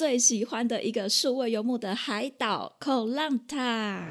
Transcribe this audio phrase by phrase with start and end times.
[0.00, 4.02] 最喜欢的一个数位游牧的海岛——口浪塔。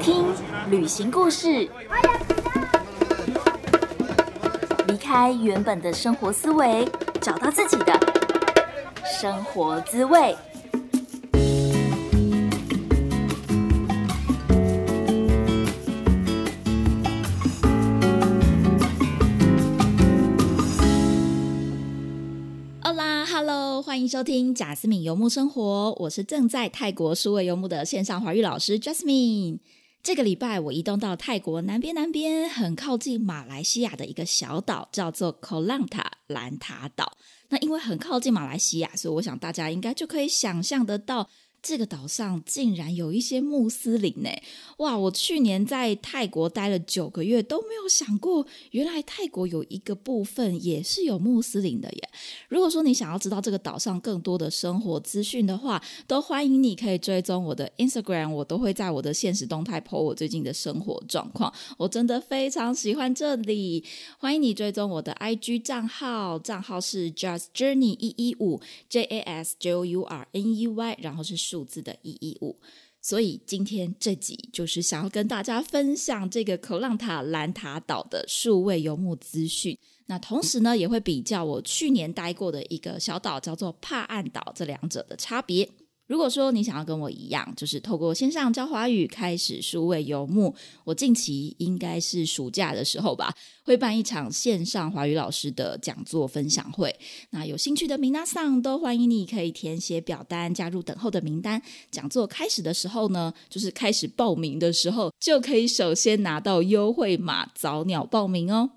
[0.00, 0.24] 听
[0.70, 1.68] 旅行故事，
[4.88, 6.88] 离开原本的生活思维，
[7.20, 7.92] 找到自己的
[9.04, 10.34] 生活滋味。
[23.84, 29.58] 欢迎收听贾斯敏游牧生活，我是正在泰国数位游牧的线上华语老师 Jasmine。
[30.02, 37.18] 这个礼拜我移动到泰国南边，南边很靠近马来西亚的一个小岛，叫做科兰塔兰塔岛。
[37.50, 41.28] 那因为很靠近马来西亚，所以我想大家应该就可以想象得到。
[41.64, 44.28] 这个岛上竟然有一些穆斯林呢！
[44.76, 52.10] 哇，我去年在泰国待了九个月，都没有想过，原来泰国有一个部分也是有穆斯林的耶。
[52.50, 61.50] 如果说你想要知道这个岛上更多的生活资讯的话，都欢迎你可以追踪我的 Instagram，我都会在我的现实动态 po 我最近的生活状况。
[61.78, 63.82] 我真的非常喜欢这里，
[64.18, 71.53] 欢迎你追踪我的 IG 账号，账号是 Just Journey 一一五 J A S J O U R N E Y，然后是。
[71.54, 72.58] 数字的一一五，
[73.00, 79.78] 所以今天这集就是想要跟大家分享这个口浪塔兰塔岛的数位游牧资讯。
[80.06, 85.68] 那同时呢，也会比较我去年待过的一个小岛叫做帕岸岛这两者的差别。
[86.06, 96.94] 如果说你想要跟我一样，就是透过线上教华语开始数位游牧，我近期应该是暑假的时候吧，会办一场线上华语老师的讲座分享会。
[97.30, 101.62] 那有兴趣的明娜桑都欢迎你可以填写表单加入等候的名单。
[101.90, 108.70] 讲座开始的时候呢，就是开始报名的时候，就可以首先拿到优惠码，早鸟报名哦。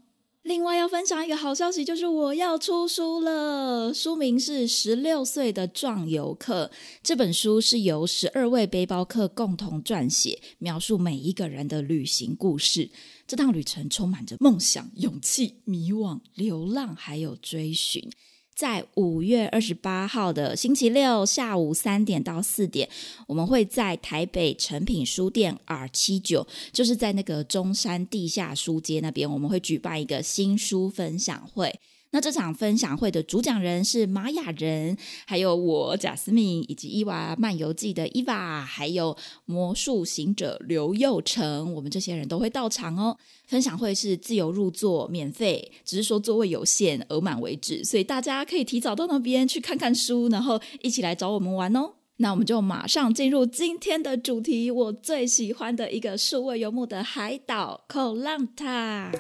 [0.48, 3.94] 另外要分享一个好消息，就是我要出书了。
[3.94, 6.72] 书名是《十六岁的壮游客》，
[7.04, 12.90] 这本书是由十二位背包客共同撰写，描述每一个人的旅行故事。
[13.28, 18.10] 这趟旅程充满着梦想、勇气、迷惘、流浪，还有追寻。
[18.58, 22.90] 在五月二十八号的星期六下午三点到四点，
[23.28, 31.80] 我们会在台北诚品书店 R 七九，就是在那个中山地下书街那边，我们会举办一个新书分享会。
[32.12, 43.18] 那这场分享会的主讲人是玛雅人，还有我贾思敏，以及伊娃漫游记的伊娃，还有魔术行者刘佑成，我们这些人都会到场哦。
[43.46, 51.92] 分享会是自由入座，免费，只是说座位有限，额满为止，所以大家可以提早到那边去看看书，然后一起来找我们玩哦。
[52.18, 59.12] 那我们就马上进入今天的主题，我最喜欢的一个数位游牧的海岛——口浪塔。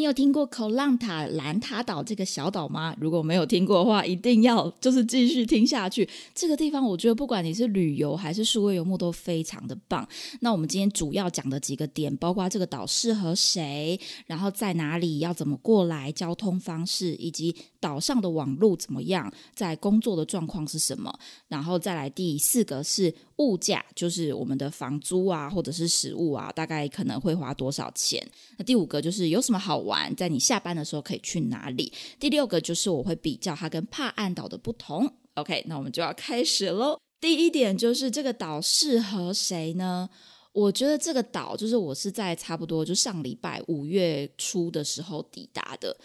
[0.00, 2.96] 你有听过口浪塔兰塔岛这个小岛吗？
[2.98, 6.08] 如果没有听过的话，一定要就是继续听下去。
[6.34, 10.08] 这个地方，我觉得不管你是旅游还是数位游牧，都非常的棒。
[10.40, 21.14] 那我们今天主要讲的几个点，包括这个岛适合谁，然后在哪里，要怎么过来，交通方式，以及岛上的网络怎么样，在工作的状况是什么，
[21.46, 23.14] 然后再来第四个是。
[23.40, 28.24] 物价就是我们的房租啊，或者是食物啊，大概可能会花多少钱？
[28.58, 31.90] 那第五个就是有什么好玩，在你下班的时候可以去哪里？
[32.18, 35.10] 第六个就是我会比较它跟帕岸岛的不同。
[35.34, 37.00] OK，那我们就要开始喽。
[37.18, 40.08] 第一点就是这个岛适合谁呢？
[40.52, 45.96] 我觉得这个岛就是我是在差不多就上礼拜五月初的时候抵达的。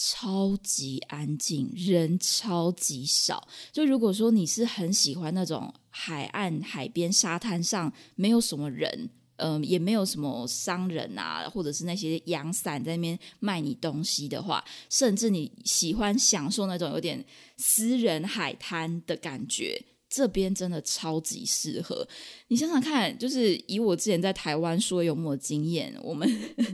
[0.00, 3.48] 超级安静，人超级少。
[3.72, 17.24] 就如果说你是很喜欢那种海岸、海边、沙滩上没有什么人，嗯，也没有什么商人啊，或者是那些阳伞在那边卖你东西的话，甚至你喜欢享受那种有点
[17.56, 19.84] 私人海滩的感觉。
[20.10, 22.08] 这边真的超级适合，
[22.48, 26.26] 你想想看，就是以我之前在台湾说有没有经验，我们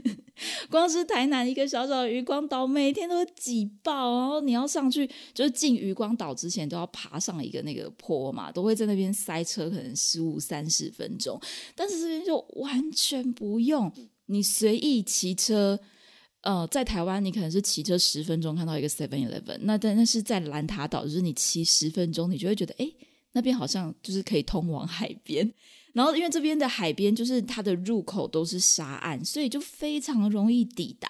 [0.71, 11.37] 光是台南一个小小的渔光岛，每天都挤爆，然后你要上去，就是进渔光岛之前都要爬上一个那个坡嘛，都会在那边塞车，可能十五三十分钟。
[11.75, 13.91] 但是这边就完全不用，
[14.27, 15.77] 你随意骑车，
[16.39, 22.89] 呃，在台湾你可能是骑车十分钟看到一个 Seven Eleven，那但那是在兰塔岛，就是你骑十分钟，你就会觉得哎。
[23.35, 25.53] 那边好像就是可以通往海边，
[25.91, 31.07] 然后因为这边的海边就是它的入口都是沙岸，所以就非常容易抵达。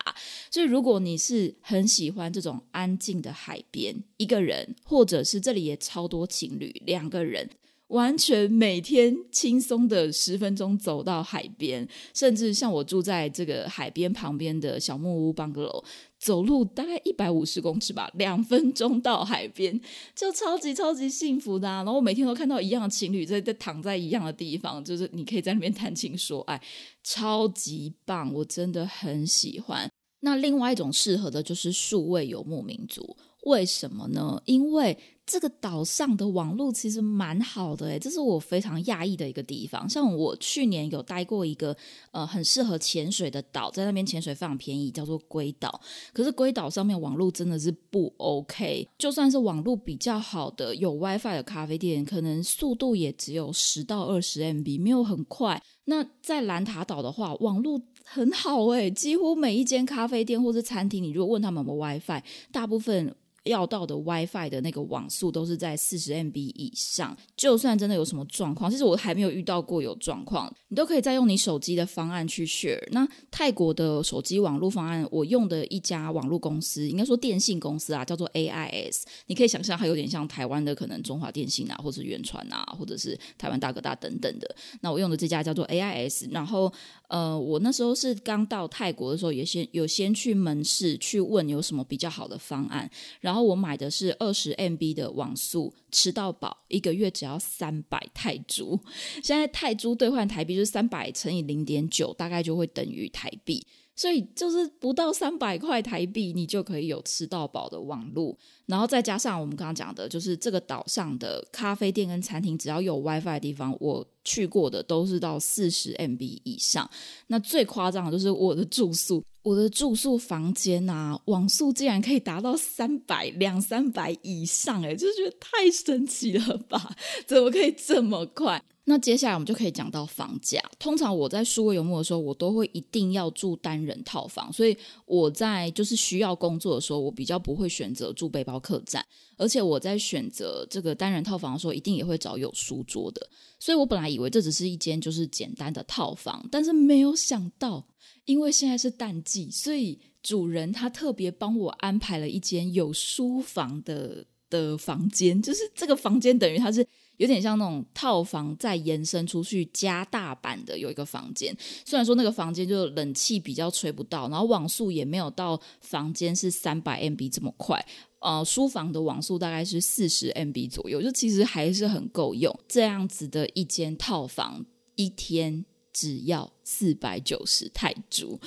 [0.50, 7.48] 所以如果你是很喜欢这种安静的海边，一个人，或者是这里也超多情侣两个人，
[7.88, 15.83] 完全每天轻松的十分钟走到海边，甚至像我住在这个海边旁边的小木屋 bungalow，
[16.25, 19.80] 走路大概一百五十公尺吧，两分钟到海边，
[20.16, 21.68] 就超级超级幸福的。
[21.68, 26.60] 然后我每天都看到一样的情侣在在躺在一样的地方，就是你可以在那边谈情说爱，
[27.04, 29.88] 超级棒，我真的很喜欢。
[30.22, 34.42] 那另外一种适合的就是数位游牧民族，为什么呢？
[34.45, 34.95] 因为
[35.25, 39.89] 这个岛上的网络其实蛮好的诶，这是我非常讶异的一个地方。
[39.89, 41.75] 像我去年有待过一个
[42.12, 45.80] 呃很适合潜水的岛，在那边潜水非常便宜，叫做龟岛。
[46.13, 55.62] 可是龟岛上面网络真的是不 OK，就算是网络比较好的有 WiFi 的咖啡店，可能速度也只有十到二十 MB，没有很快。
[55.86, 63.15] 那在兰塔岛的话，网络很好诶，几乎每一间咖啡店或是餐厅，你如果问他们有没有 WiFi，大部分。
[63.45, 67.15] 要到的 WiFi 的那个网速都是在四十 MB 以上，
[67.45, 72.83] 就算真的有什么状况，其实我还没有遇到过有状况，你都可以再用你手机的方案去 share。
[72.89, 79.03] 那泰国的手机网络方案，我用的一家网络公司，应该说电信公司啊，叫做 AIS。
[79.27, 84.56] 你可以想象它有点像台湾的可能中华电信啊，或者是远传啊，或者是台湾大哥大等等的。
[84.81, 86.74] 那我用的这家叫做 AIS，然后。
[87.07, 92.89] 呃，我那时候是刚到泰国的时候，也先有先去门市去问有什么比较好的方案，
[93.21, 98.77] 然后我买的是二十 MB 的网速，吃到饱，一个月只要三百泰铢。
[99.24, 103.65] 现在泰铢兑换台币就是三百乘以零点九，大概就会等于台币。
[103.95, 116.89] 所以就是不到三百块台币，你就可以有吃到饱的网络，然后再加上我们刚刚讲的，就是这个岛上的咖啡店跟餐厅，只要有 WiFi 的地方，我去过的都是到四十 MB 以上。
[117.27, 126.95] 那最夸张的就是我的住宿，我的住宿房间啊，网速竟然可以达到三百两三百以上，哎，就是觉得太神奇了吧？
[127.25, 128.62] 怎么可以这么快？
[128.87, 130.61] 那接下来我们就可以讲到房价。
[130.77, 134.77] 通常我在数位游牧的时候，我都会一定要住单人套房，所以
[135.07, 139.03] 我在就是需要工作的时候，我比较不会选择住背包客栈。
[139.37, 143.27] 而且我在选择这个单人套房的时候，一定也会找有书桌的。
[143.59, 147.83] 所以我本来以为这只是一间就是简单的套房，但是没有想到，
[148.25, 156.88] 因为现在是淡季，所以主人他特别帮我安排了一间有书房的的房间，就是这个房间等于它是。
[157.17, 167.83] 有点像那种套房再延伸出去加大版的有一个房间，虽然说那个房间就冷气比较吹不到，然后网速也没有到房间是三百 MB 这么快，
[168.19, 172.53] 呃，书房的网速大概是四十 MB 左右，就其实还是很够用。
[172.67, 174.65] 这样子的一间套房，
[174.95, 178.39] 一天只要四百九十泰铢。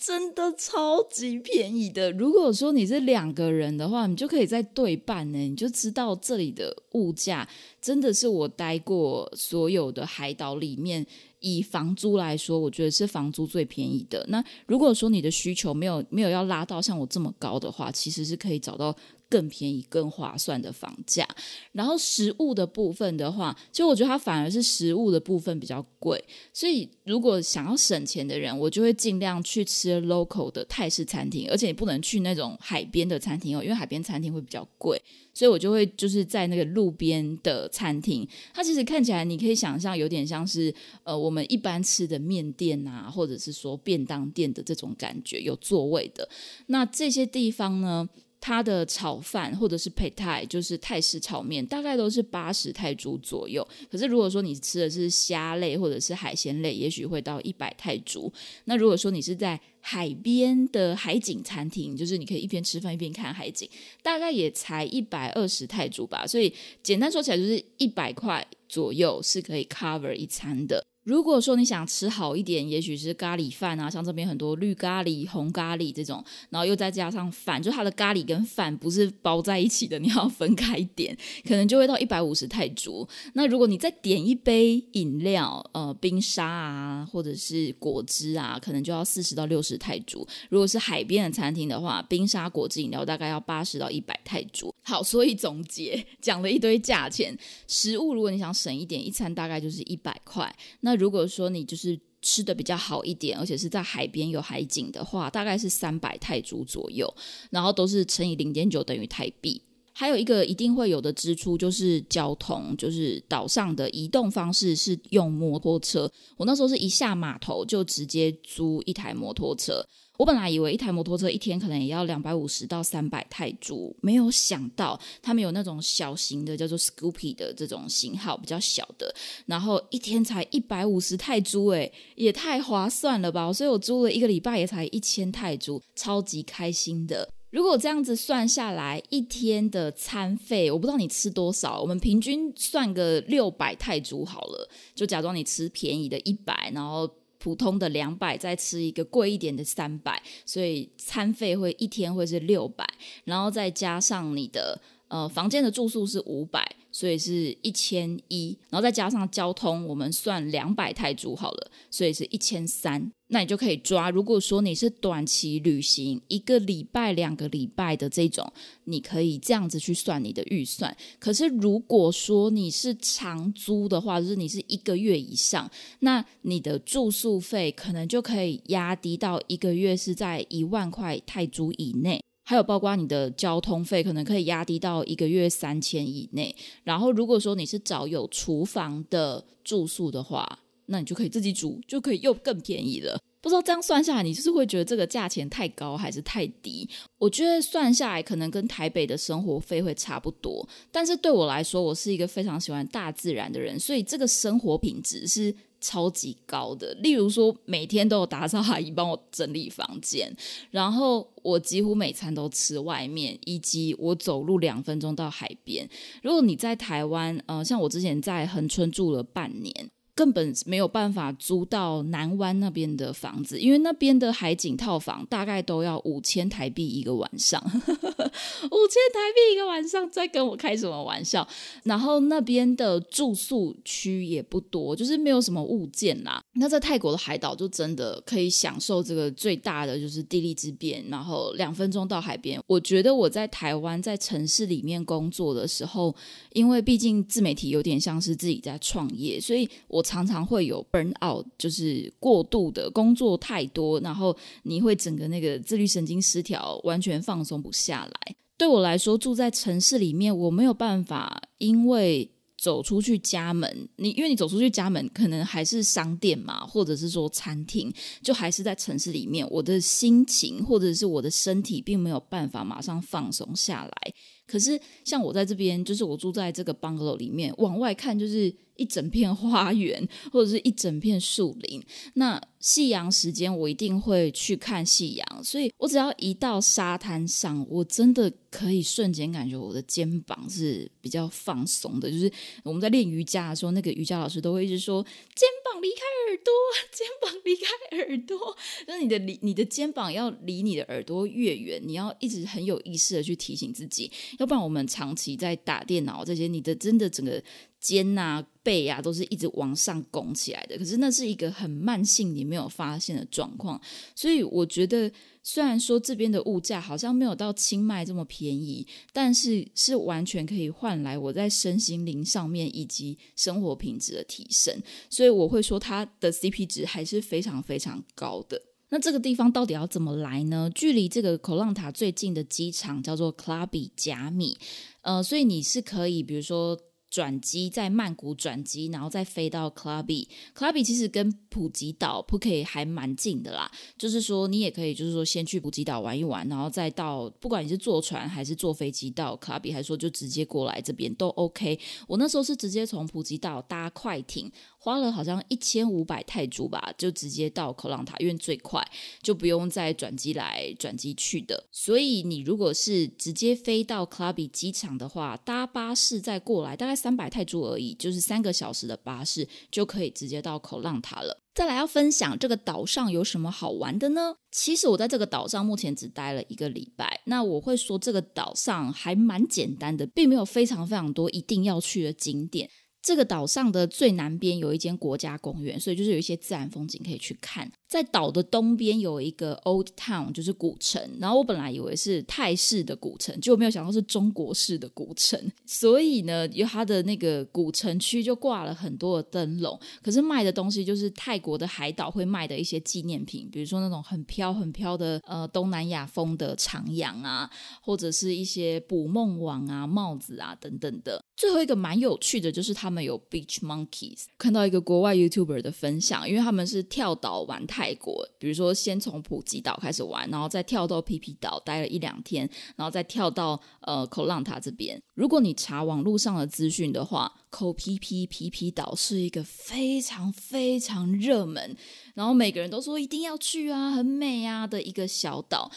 [0.00, 2.10] 真的超级便宜的。
[2.12, 7.48] 如果说你是两个人的话，你就可以在对半呢，你就知道这里的物价
[7.80, 11.04] 真的是我待过所有的海岛里面，
[11.40, 14.24] 以房租来说，我觉得是房租最便宜的。
[14.28, 18.94] 那如果说你的需求没有没有要拉到像我这么高的话，其实是可以找到。
[19.30, 21.28] 更便宜、更划算的房价，
[21.72, 26.22] 然后食物的部分的话，其实我觉得它反而是食物的部分比较贵。
[26.52, 35.00] 所以如果想要省钱的人，我就会尽量去吃 local 的泰式餐厅，而且你不能去那种海边的餐厅哦，因为海边餐厅会比较贵。
[35.34, 46.28] 所以我就会就是在那个路边的餐厅，它其实看起来你可以想象有点像是呃我们一般吃的面店啊，或者是说便当店的这种感觉，有座位的。
[46.66, 48.08] 那这些地方呢？
[48.40, 53.66] 它的炒饭或者是配泰，就是泰式炒面，大概都是八十泰铢左右。
[53.90, 58.32] 可是如果说你吃的是虾类或者是海鲜类，也许会到一百泰铢。
[58.64, 63.68] 那如果说你是在海边的海景餐厅，就是你可以一边吃饭一边看海景，
[64.02, 66.26] 大概也才一百二十泰铢吧。
[66.26, 66.52] 所以
[66.82, 70.84] 简单说起来，就是一百块左右是可以 cover 一餐的。
[71.08, 81.16] 如果说你想吃好一点，也许是咖喱饭啊，像这边很多绿咖喱、红咖喱这种，然后又再加上饭，就它的咖喱跟饭不是包在一起的，你要分开点，
[81.48, 83.08] 可能就会到一百五十泰铢。
[83.32, 90.28] 那如果你再点一杯饮料，呃，冰沙啊，或者是果汁啊，可能就要四十到六十泰铢。
[90.50, 94.74] 如果是海边的餐厅的话，冰沙、果汁、饮料大概要八十到一百泰铢。
[94.82, 97.34] 好，所以总结讲了一堆价钱，
[97.66, 100.54] 食物如果你想省一点，一餐大概就是一百块。
[100.80, 107.12] 那如果说你就是吃的比较好一点，而且是在海边有海景的话，大概是三百泰铢左右，
[107.50, 109.62] 然后都是乘以零点九等于台币。
[109.92, 116.08] 还有一个一定会有的支出就是交通，就是岛上的移动方式是用摩托车。
[116.36, 119.84] 我那时候是一下码头就直接租一台摩托车。
[120.18, 129.14] 我本来以为一台摩托车一天可能也要两百五十到三百泰铢，没有想到他们有那种小型的叫做 Scoopy 的这种型号比较小的，
[129.46, 133.52] 然后一天才一百五十泰铢，诶，也太划算了吧！
[133.52, 137.32] 所以我租了一个礼拜也才一千泰铢，超级开心的。
[137.50, 147.08] 如果这样子算下来，一天的餐费，我不知道你吃多少，我们平均算个六百泰铢好了，就假装你吃便宜的一百，然后。
[147.38, 152.84] 普通的两百，再吃一个贵一点的三百，所以餐费会一天会是六百，
[153.24, 156.76] 然后再加上你的呃房间的住宿是五百。
[156.98, 163.08] 所以是一千一，然后再加上交通，我们算两百泰铢好了，所以是一千三。
[163.28, 168.52] 那你就可以抓，如果说你是短期旅行，一个礼拜、两个礼拜的这种，
[168.82, 170.96] 你可以这样子去算你的预算。
[171.20, 182.20] 可是如果说你是长租的话，就是你是一个月以上，那你的住宿费可能就可以压低到一个月是在一万块泰铢以内。
[182.48, 186.56] 还有包括你的交通费，可能可以压低到一个月三千以内。
[186.82, 193.20] 然后，如果说你是找有厨房的住宿的话，那你就可以自己煮，就可以又更便宜了。
[193.42, 196.88] 不知道这样算下来，你是不是会觉得这个价钱太高还是太低？
[197.18, 200.66] 我觉得算下来可能跟台北的生活费会差不多。
[200.90, 205.54] 但是对我来说，我是一个非常喜欢大自然的人，所以这个生活品质是。
[205.80, 210.30] 超级高的，例如说每天都有打扫阿姨帮我整理房间，
[210.70, 215.88] 然后我几乎每餐都吃外面，以及我走路两分钟到海边。
[216.22, 219.90] 如果你在台湾，呃，像我之前在恒春住了半年。
[220.18, 231.46] 根本没有办法租到南湾那边的房子，因为那边的海景套房大概都要五千台币一个晚上， 五千台币一个晚上，在跟我开什么玩笑？
[231.84, 236.42] 然后那边的住宿区也不多，就是没有什么物件啦。
[236.54, 242.60] 那在泰国的海岛就真的可以享受这个最大的就是地利之便，然后两分钟到海边。
[242.66, 246.12] 我觉得我在台湾在城市里面工作的时候，
[246.54, 250.02] 因为毕竟自媒体有点像是自己在创业，所以我。
[250.08, 258.36] 常常会有 burn out，就是过度的工作太多，然后你会整个那个自律神经失调，完全放松不下来。
[258.56, 274.14] 对我来说，住在城市里面，我没有办法，因为走出去家门，你因为你走出去家门，可能还是商店嘛，或者是说餐厅，就还是在城市里面，我的心情或者是我的身体，并没有办法马上放松下来。
[274.46, 278.50] 可是像我在这边，就是我住在这个 bungalow 里面，往外看就是。
[278.78, 281.82] 一整片花园，或者是一整片树林。
[282.14, 285.44] 那夕阳时间，我一定会去看夕阳。
[285.44, 292.10] 所以我只要一到沙滩上，我真的可以瞬间感觉我的肩膀是比较放松的。
[292.10, 292.30] 就是
[292.64, 295.02] 我们在练瑜伽的时候，那个瑜伽老师都会一直说
[295.36, 296.52] ：“肩膀离开耳朵，
[296.92, 307.42] 肩膀离开耳朵。”就是你的离你的肩膀要离你的耳朵越远，你要一直很有意识的去提醒自己，要不然我们长期在打电脑这些，你的真的整个。
[307.80, 310.76] 肩呐、背呀，都是一直往上拱起来的。
[310.76, 313.80] 可是那是一个很慢性你没有发现的状况。
[314.14, 315.12] 所以我觉得，
[315.42, 324.74] 虽然说这边的物价好像没有到清迈这么便宜，但是是完全可以换来我在身心灵上面以及生活品质的提升。
[325.10, 328.60] 所以我会说，它的 CP 值还是非常非常高的。
[328.88, 330.70] 那这个地方到底要怎么来呢？
[330.74, 334.56] 距离这个口浪塔最近的机场叫做 Clubby 加米，
[335.02, 336.78] 呃，所以你是可以，比如说。
[337.10, 340.26] 转机在曼谷转机，然后再飞到 Clubby。
[340.54, 351.78] Clubby 其实跟普吉岛 Phuket 还蛮近的啦，就是说你也可以，就是说先去普吉岛玩一玩，然后再到，不管你是坐船还是坐飞机到 Clubby，还是说就直接过来这边都 OK。
[352.06, 354.50] 我那时候是直接从普吉岛搭快艇。
[354.80, 358.82] 花了好像一千五百泰铢吧，就直接到口朗塔，因为最快
[359.20, 361.66] 就不用再转机来转机去的。
[361.72, 371.40] 所以你如果是直接飞到 Clubby 机场的话，搭巴士再过来，大概三百泰铢而已，就是三个小时的巴士就可以直接到口浪塔了。
[371.54, 374.36] 再来要分享这个岛上有什么好玩的呢？
[374.52, 382.70] 其实我在这个岛上目前只待了一个礼拜，那我会说这个岛上还蛮简单的，并没有非常非常多一定要去的景点。
[383.00, 387.72] 这个岛上的最南边有一间国家公园，所以就是有一些自然风景可以去看。
[387.88, 391.02] 在岛的东边有一个 Old Town，就是古城。
[391.18, 395.40] 然后我本来以为是泰式的古城，结果没有想到是中国式的古城。
[395.64, 411.24] 所以呢，有它的那个古城区就挂了很多的灯笼，可是卖的东西就是泰国的海岛会卖的一些纪念品，比如说那种很飘很飘的呃东南亚风的长阳啊，或者是一些捕梦网啊、帽子啊等等的。
[411.36, 425.00] 最后一个蛮有趣的就是他们有 Beach Monkeys，看到一个国外 YouTuber 的分享，因为他们是跳岛玩泰国，比如说先从普吉岛开始玩，然后再跳到皮皮岛待了一两天，然后再跳到呃口浪塔这边。
[425.14, 431.76] 如果你查网络上的资讯的话，口皮皮皮皮岛是一个非常非常热门，
[432.14, 435.70] 然后每个人都说一定要去啊，很美啊的一个小岛。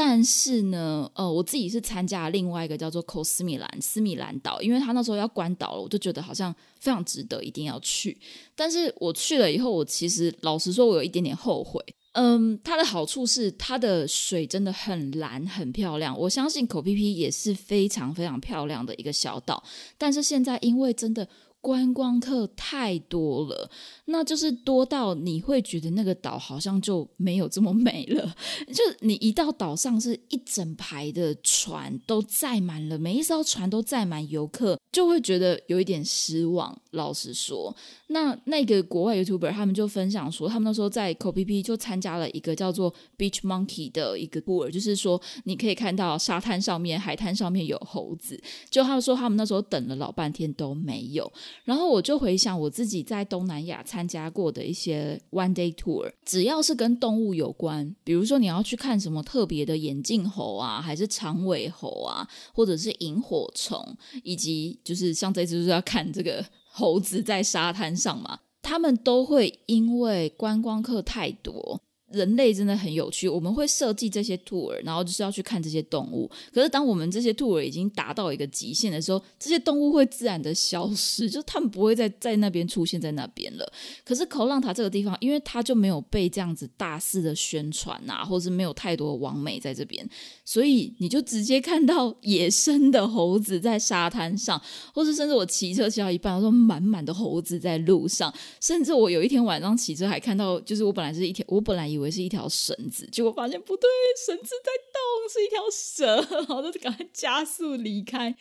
[0.00, 8.16] 但是呢，呃，我自己是参加了另外一个叫做 c o 斯米兰斯米兰岛，因为他那时候要关岛了，我就觉得好像非常值得，一定要去。
[8.54, 11.84] 但是我去了以后，我其实老实说，我有一点点后悔。
[12.12, 16.16] 嗯，它的好处是它的水真的很蓝，很漂亮。
[16.16, 19.60] 我相信口皮皮也是非常非常漂亮的一个小岛，
[19.98, 21.28] 但是现在因为真的。
[21.68, 23.70] 观光客太多了，
[24.06, 28.34] 那就是多到你会觉得那个岛好像就没有这么美了。
[28.72, 36.74] 就你一到岛上，是一整排的船都载满了，每一艘船都载满游客，就会觉得有一点失望。
[36.92, 48.42] 老实说，那那个国外 YouTuber 他们就分享说，他们那时候在 k o p p 就参加了一个叫做 Beach Monkey 的一个 tour，就是说你可以看到沙滩上面、海滩上面有猴子。
[48.70, 51.30] 就他们说，他们那时候等了老半天都没有。
[51.64, 63.84] 然后我就回想我自己在东南亚参加过的一些 one day tour，只要是跟动物有关，比如说你要去看什么特别的眼镜猴啊，还是长尾猴啊，或者是萤火虫，
[64.22, 71.80] 以及就是像这次就是要看这个猴子在沙滩上嘛，他们都会因为观光客太多。
[72.10, 76.30] 人类真的很有趣，我们会设计这些 tour，然后就是要去看这些动物。
[76.52, 83.72] 可是当我们这些 tour 已经达到一个极限的时候，这些动物会自然的消失， 就他们不会再在那边出现在那边了。
[84.04, 90.08] 可是口浪塔这个地方，因为它就没有被这样子大肆的宣传啊，或是没有太多网美在这边，
[90.44, 94.60] 所以你就直接看到野生的猴子在沙滩上，
[94.94, 103.88] 或是甚至我骑车骑到一半，我说满满的猴子在路上，甚至我有一天晚上骑车还看到，就是我本来是一天，我本来以以为是一条绳子，结果发现不对，
[104.26, 108.34] 绳子在动，是一条蛇， 然后就赶快加速离开。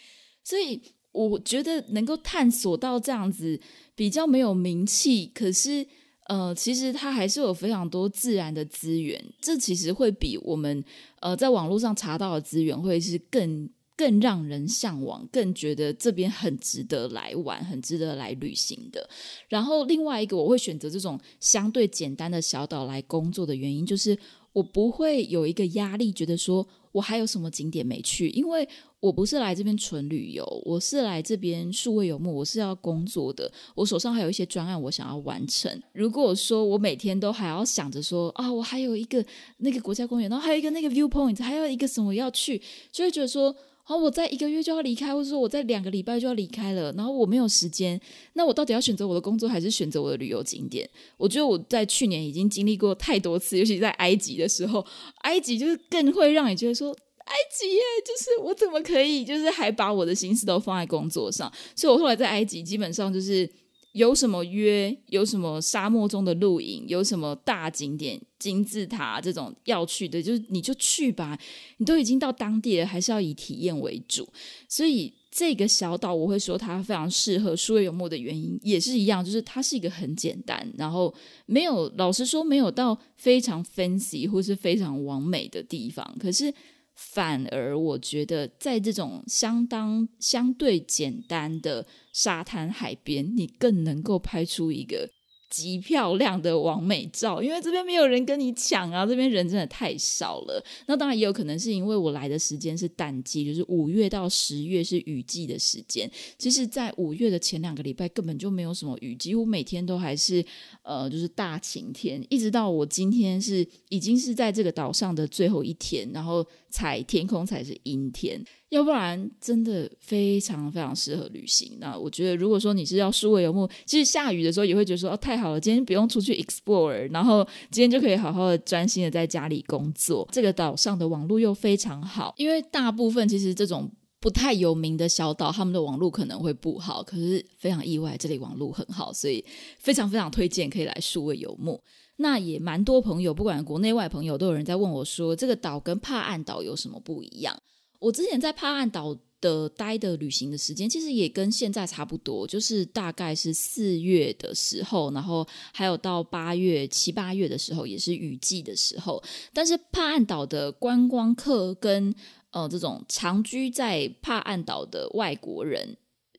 [0.44, 3.60] 所以我觉得能够探索到这样子
[3.96, 5.86] 比较没有名气，可是
[6.28, 9.22] 呃，其实它还是有非常多自然的资源。
[9.42, 10.84] 这其实会比我们
[11.22, 13.70] 呃在网络上查到的资源会是更。
[13.98, 19.10] 更让人向往，更觉得这边很值得来玩，很值得来旅行的。
[19.50, 24.16] 然后另外一个，我会选择这种相对简单的小岛来工作的原因，就是
[24.54, 28.68] 我不会有一个压力，觉得说我还有什么景点没去，因为
[29.00, 35.72] 我不是来这边纯旅游，我是来这边数位游牧，我是要工作的，我手上还有一些专案我想要完成。
[35.94, 39.24] 如果说我每天都还要想着说啊，我还有一个
[39.58, 43.56] 那个国家公园，然后还有一个那个 viewpoint，还有一个什么要去，就会觉得说。
[43.90, 47.98] 好，我在一个月就要离开，或者说我在两个礼拜就要离开了，然后我没有时间，
[48.34, 50.86] 那我到底要选择我的工作，还是选择我的旅游景点？
[51.16, 54.86] 我觉得我在去年已经经历过太多次，尤其在埃及的时候，
[55.22, 61.52] 埃及就是更会让你觉得说，埃及耶，就是我怎么可以，就是还把我的心思都放在工作上？
[61.76, 63.50] 所以我后来在埃及基本上就是。
[63.98, 64.96] 有什么约？
[65.08, 66.86] 有什么沙漠中的露营？
[66.88, 71.38] 有什么大景点金字塔这种要去的，就是你就去吧。
[71.78, 74.28] 你都已经到当地了，还是要以体验为主。
[74.70, 81.14] 所以这个小岛，我会说它非常适合书位游牧的原因，也是一样，就是它是一个很简单，然后
[81.48, 86.54] 没有，老实说没有到非常 fancy 或是非常完美的地方，可是。
[86.98, 95.10] 反而我觉得，在这种相当相对简单的沙滩海边，你更能够拍出一个。
[95.50, 100.62] 极漂亮的完美照，因为这边没有人跟你抢啊，这边人真的太少了。
[100.88, 106.12] 那当然也有可能是因为我来的时间是淡季，就是五月到十月是雨季的时间。
[106.38, 110.46] 其实，在五月的前两个礼拜根本就没有什么雨，几乎每天都还是
[110.84, 112.22] 呃，就是大晴天。
[112.30, 118.44] 一直到我今天是已经是在这个岛上的最后一天，然后才天空才是阴天。
[118.70, 121.78] 要不然真的非常非常适合旅行。
[121.80, 130.28] 那我觉得，如果说你是要数位游牧，其实下雨的时候也会觉得说哦，太好了，今天不用出去 explore，然后今天就可以好好的专心的在家里工作。
[130.32, 139.44] 这个岛上的网络又非常好，因为大部分其实这种不太有名的小岛，他们的网络可能会不好，可是非常意外，这里网络很好，所以
[139.80, 141.82] 非常非常推荐可以来数位游牧。
[142.18, 147.56] 那也蛮多朋友，不管国内外朋友，都有人在问我说，这个岛跟帕岸岛有什么不一样？
[148.00, 159.24] 我之前在帕岸岛的待的旅行的时间，其实也跟现在差不多，就是大概是四月的时候，然后还有到八月七八月的时候，也是雨季的时候。
[159.54, 162.14] 但是帕岸岛的观光客跟
[162.50, 165.98] 呃这种长居在帕岸岛的外国人，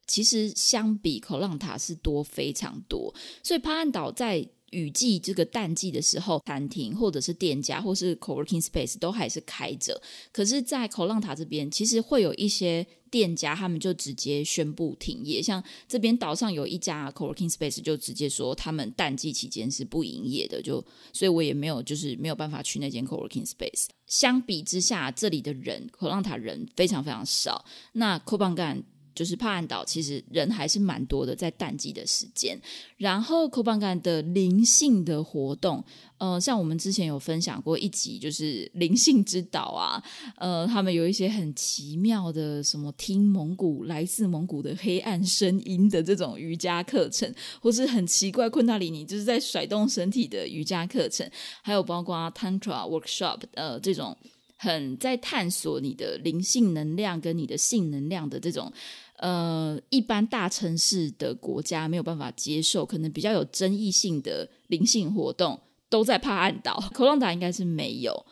[0.09, 3.15] 其实相比口浪塔是多非常多，
[3.45, 4.49] 所以帕岸岛在。
[4.71, 10.01] 雨季这个淡季的时候，餐厅或者是店家或是 co-working space 都还是开着。
[10.33, 15.43] 可是，在口浪塔这边，其实会有一些店家，他们就直接宣布停业。
[15.43, 20.61] 像这边岛上有一家 co-working space，就直接说他们淡季期间是不营业的。
[20.61, 23.87] 就所以我也没有就是没有办法去那间 co-working space。
[24.07, 27.65] 相比之下，这里的人口浪塔人非常非常少。
[27.93, 28.85] 那 co 棒干。
[29.19, 32.57] 就是帕岸岛，其实人还是蛮多的，在淡季的时间。
[32.97, 35.85] 然后 k o b a n g a n 的灵性的活动，
[36.19, 40.01] 呃，像我们之前有分享过一集，就是灵性之岛啊，
[40.37, 51.29] 呃，他们有一些很奇妙的，什么听蒙古来自蒙古的黑暗声音的这种瑜伽课程，或是很奇怪昆达里尼就是在甩动身体的瑜伽课程，
[51.63, 54.17] 还有包括 Tantra Workshop，呃，这种
[54.57, 58.73] 很在探索你的灵性能量跟你的性能量的这种。
[59.19, 68.27] 呃，一般大城市的国家没有办法接受，可能比较有争议性的灵性活动都在帕岸岛，口浪岛应该是没有。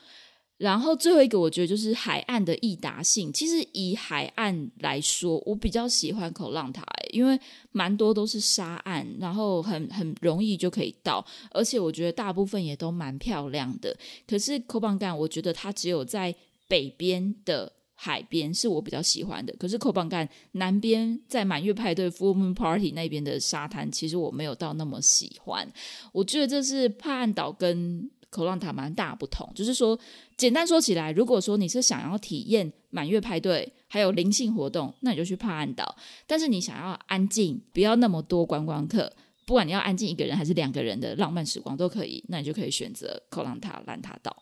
[0.59, 3.33] 然后最后一个，我觉得就是海岸的易达性。
[3.33, 7.39] 其实以海岸来说，我比较喜欢口浪塔，因为
[7.73, 13.95] 蛮多都是沙岸，然后很很容易就可以到，而且我觉得大部分也都蛮漂亮的。
[14.27, 16.35] 可是口棒干，我觉得它只有在
[16.69, 17.73] 北边的。
[17.99, 25.67] 海边是我比较喜欢的，可是口邦干南边在满月派对 Full Moon Party 那边的沙滩，其实我没有到那么喜欢。
[26.13, 29.99] 我觉得这是帕岸岛跟口浪塔蛮大不同，就是说，
[30.37, 35.85] 简单说起来，如果说你是想要体验满月派对还有灵性活动，那你就去帕岸岛；
[36.27, 39.11] 但是你想要安静，不要那么多观光客，
[39.47, 44.37] 不管你要安静一个人还是两个人的浪漫时光都可以，那你就可以选择口浪塔兰塔岛。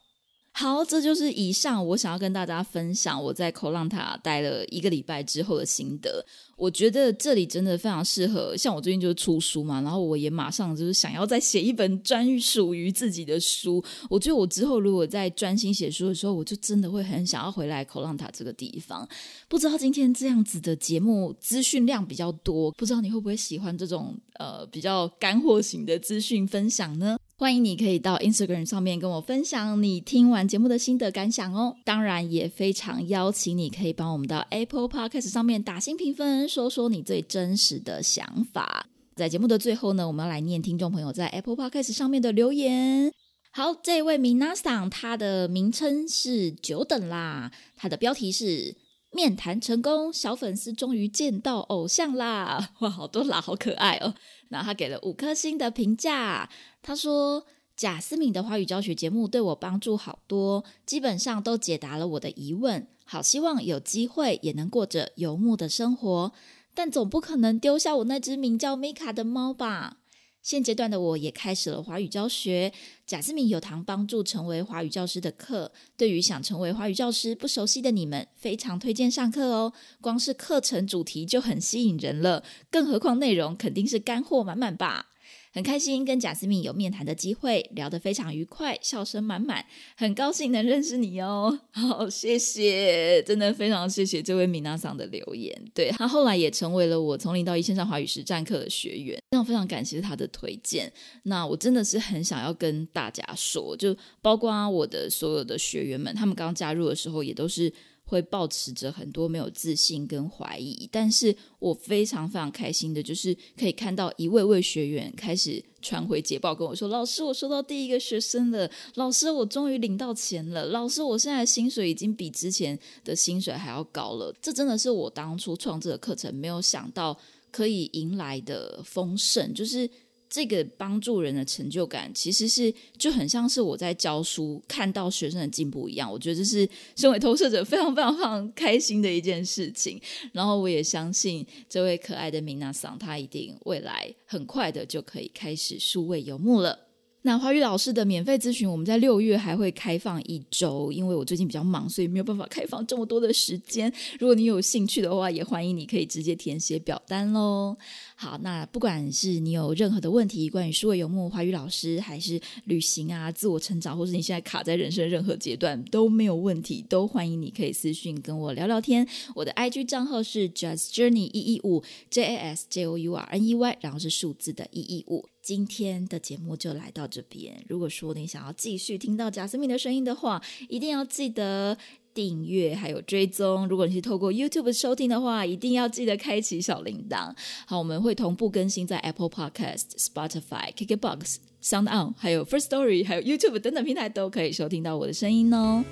[0.56, 6.24] 好，这就是以上我想要跟大家分享我在口浪塔待了一个礼拜之后的心得。
[6.56, 13.84] 我觉得这里真的非常适合，像我最近就是出书嘛，然后我也马上就是想要再写一本专属于自己的书。
[14.08, 19.06] 我觉得我之后如果在专心写书的时候，我就真的会很想要回来口浪塔这个地方。
[19.48, 27.18] 不知道今天这样子的节目资讯量比较多，不知道你会不会喜欢这种呃比较干货型的资讯分享呢？
[27.36, 31.74] 欢迎你可以到 Instagram 上面跟我分享你听完节目的心得感想哦。
[31.84, 38.86] 当然也非常邀请你可以帮我们到 Apple Podcast 上面打新评分，说说你最真实的想法。
[39.16, 43.12] 在节目的最后呢，我们要来念听众朋友在 Apple Podcast 上面的留言。
[43.50, 48.76] 好，这位 Minasa，他的名称是久等啦，他的标题是
[49.14, 52.72] 面谈成功，小粉丝终于见到偶像啦！
[52.80, 54.12] 哇，好多啦，好可爱哦。
[54.48, 56.50] 然后他给了五颗星的评价。
[56.82, 57.46] 他说
[57.76, 62.88] ：“贾思敏的华语教学节目对我帮助好多，基本上都解答了我的疑问。
[63.04, 66.32] 好希望有机会也能过着游牧的生活，
[66.74, 69.98] 但总不可能丢下我那只名叫米卡的猫吧。”
[70.44, 72.70] 现阶段的我也开始了华语教学，
[73.06, 79.72] 贾思敏有堂帮助成为华语教师的课，对于想成为华语教师不熟悉的你们，非常推荐上课哦。
[80.02, 85.12] 光是课程主题就很吸引人了，更何况内容肯定是干货满满吧。
[85.54, 89.64] 很开心跟贾思敏有面谈的机会，聊得非常愉快，笑声满满，
[89.96, 91.60] 很高兴能认识你哦。
[91.70, 95.56] 好，谢谢，真的非常谢谢这位米娜桑的留言。
[95.72, 100.92] 对他后来也成为了我从零到一线上华语实战课的学员，非常非常感谢他的推荐。
[101.22, 107.72] 那我真的是很想要跟大家说，就包括我的所有的学员们，他们刚加入的时候也都是。
[108.06, 127.18] 会保持着很多没有自信跟怀疑，但是我非常非常开心的，就是可以看到一位位学员开始传回捷报跟我说：“老师，我收到第一个学生了，老师，我终于领到钱了，老师，我现在薪水已经比之前的薪水还要高了。”这真的是我当初创这个课程没有想到
[127.50, 129.88] 可以迎来的丰盛，就是。
[130.28, 136.10] 这个帮助人的成就感，其实是就很像是我在教书看到学生的进步一样。
[136.10, 140.00] 我觉得这是身为投射者非常非常非常开心的一件事情。
[140.32, 146.80] 然后我也相信这位可爱的米娜桑，他一定未来很快的就可以开始数位游牧了。
[147.26, 153.90] 那华语老师的免费咨询，我们在六月还会开放一周，因为我最近比较忙，所以没有办法开放这么多的时间。
[154.18, 157.74] 如果你有兴趣的话，也欢迎你可以直接填写表单喽。
[158.16, 169.06] 好，那不管是你有任何的问题，关于数位游牧华语老师，还是旅行啊、自我成长，或是你现在卡在人生任何阶段都没有问题，都欢迎你可以私讯跟我聊聊天。
[169.34, 175.28] 我的 IG 账号是 Just Journey 一一五 J A S J O U R N E Y，然后是数字的一一五。
[175.42, 177.62] 今天的节目就来到这边。
[177.68, 181.76] 如果说你想要继续听到贾斯敏的声音的话，一定要记得
[182.14, 183.66] 订阅还有追踪。
[183.68, 187.34] 如果你是透过 YouTube 收听的话，一定要记得开启小铃铛。
[187.66, 195.84] 好，我们会同步更新在 Apple Podcast、Spotify、KKBox、Sound On，还有 First Story，还有 YouTube 等等平台都可以收听到我的声音哦。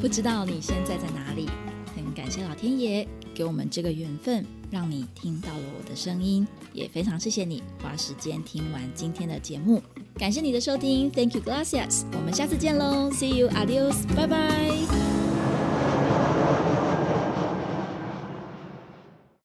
[0.00, 1.46] 不知道你现在在哪里？
[1.94, 4.44] 很感谢老天爷给我们这个缘分。
[4.70, 9.82] 让你听到了我的声音，也非常谢谢你花时间听完今天的节目，
[10.14, 15.31] 感谢你的收听，Thank you, gracias，我们下次见喽，See you, adios，拜拜。